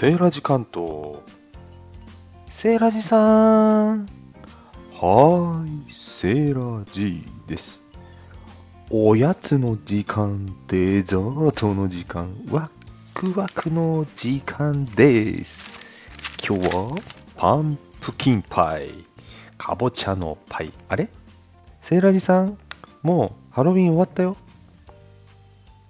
[0.00, 1.16] セーラジ関東。
[2.48, 4.06] セーラジさん。
[4.94, 7.80] はーい、セーラジです。
[8.90, 12.70] おやつの時間、デザートの時間、ワ
[13.12, 15.80] クワクの時間です。
[16.48, 16.94] 今日は
[17.36, 18.90] パンプキンパイ、
[19.56, 20.72] かぼちゃのパイ。
[20.88, 21.08] あれ？
[21.82, 22.56] セーラジさん、
[23.02, 24.36] もうハロウィン終わったよ。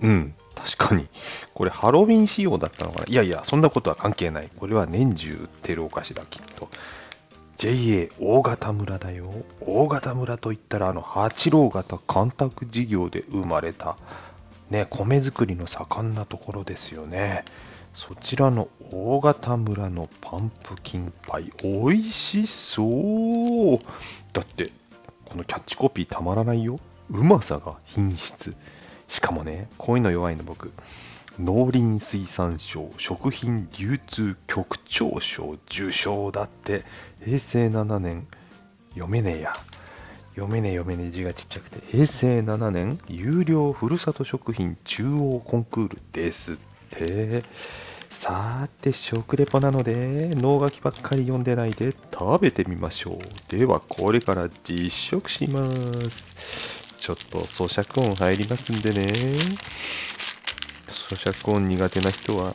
[0.00, 1.08] うん、確かに。
[1.54, 3.06] これハロウィン仕様だったのかな？
[3.06, 4.50] いやいや、そんなことは関係ない。
[4.56, 6.68] これは年中売ってるお菓子だ、きっと。
[7.56, 9.30] JA 大型村だよ。
[9.60, 13.96] 大型村といったら、あの、八郎型干拓事業で生まれた、
[14.70, 17.44] ね、米作りの盛んなところですよね。
[17.94, 23.78] そちらの大型村のパンプキンパイ、美味しそう。
[24.32, 24.72] だって、
[25.26, 26.80] このキャッチコピーたまらないよ。
[27.10, 28.56] うまさが品質。
[29.08, 30.72] しかもね、こういうの弱いの僕。
[31.38, 36.84] 農林水産省食品流通局長賞受賞だって
[37.24, 38.26] 平成7年
[38.90, 39.52] 読めねえや。
[40.34, 46.56] 読めねえ読めねえ字がちっちゃくて平成7年有料ふるさと食品中央コンクールですっ
[46.90, 47.42] て。
[48.12, 53.18] さーて食レポなので脳書きばっかり読んでないで食べてみましょう。
[53.50, 55.64] ではこれから実食しま
[56.10, 56.34] す。
[56.98, 59.12] ちょっと咀嚼音入りますんでね。
[61.16, 62.54] 咀嚼音苦手な人は、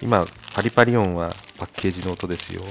[0.00, 2.62] 今、パリパリ音はパッケージの音ですよ。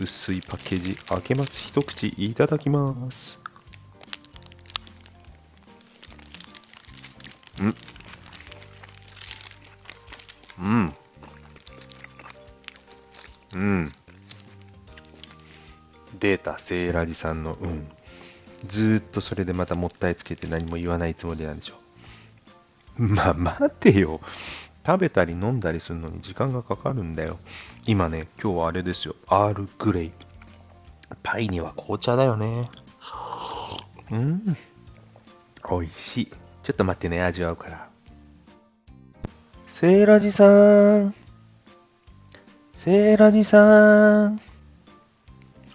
[0.00, 1.60] 薄いパッケージ開けます。
[1.60, 3.40] 一口いただきます。
[7.62, 7.74] ん
[10.58, 10.94] うん。
[13.54, 13.92] うん。
[16.20, 17.88] データ、セーラジさんのうん。
[18.66, 21.87] ずーっとそれでまたもったいつけて何も言わないつもりなんでしょう。
[23.00, 24.20] まあ、待てよ。
[24.84, 27.38] 食べたり飲んだりするのに時間がかかるんだよ。
[27.86, 29.14] 今ね、今日はあれですよ。
[29.26, 30.12] アールグレイ。
[31.22, 32.70] パイには紅茶だよね。
[34.10, 34.56] うん。
[35.70, 36.26] 美味しい。
[36.62, 37.88] ちょっと待ってね、味わうから。
[39.66, 41.14] セーラジさん。
[42.74, 44.40] セーラジさん。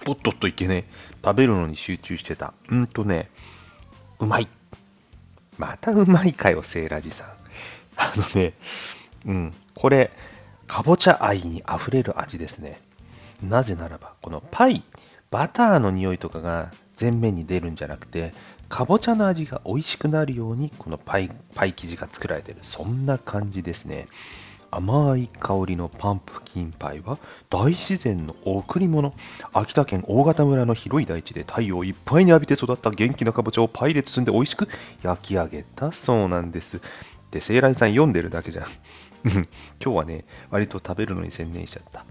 [0.08, 0.86] おっとっといけね。
[1.24, 2.54] 食べるのに集中してた。
[2.70, 3.30] うんとね、
[4.20, 4.48] うまい。
[5.58, 7.28] またうまいかよ、セーラジさん。
[7.98, 8.54] あのね、
[9.26, 10.12] うん、これ、
[10.68, 12.80] かぼちゃ愛にあふれる味ですね。
[13.42, 14.84] なぜならば、このパイ、
[15.30, 18.34] バターの匂いとかが前面に出るんじゃなくて、
[18.70, 22.60] かぼちゃの味が美味しくなるように、このパイパイ生地が作られてる。
[22.64, 24.08] そんな感じですね。
[24.76, 27.20] 甘い香りのパンプキンパイは
[27.52, 29.14] 大自然の贈り物。
[29.54, 34.68] 秋田県大型村の広い大地で太陽いっぱいに浴びて育った元気なかぼちゃをパイで包んで美味しく
[35.04, 36.82] 焼き上げたそうなんです。
[37.30, 38.66] でセイライさん読んでるだけじゃん。
[39.26, 39.46] 今
[39.80, 42.06] 日はね割と食べるのに専念しちゃった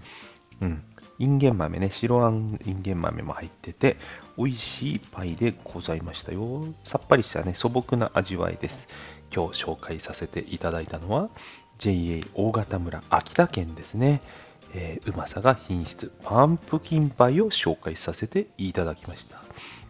[0.61, 0.83] うん。
[1.19, 1.91] インゲン豆ね。
[1.91, 3.97] 白あんインゲン豆も入ってて
[4.37, 6.63] 美味しいパイでございましたよ。
[6.85, 8.87] さっぱりしたね素朴な味わいです。
[9.35, 11.29] 今日紹介させていただいたのは
[11.79, 14.21] JA 大型村秋田県ですね、
[14.73, 19.41] えーうまさが品質パンプキンパイを紹介させていただきました。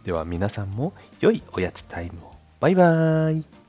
[0.04, 2.32] では皆さんも良いおやつタイムを。
[2.60, 3.63] バイバーイ。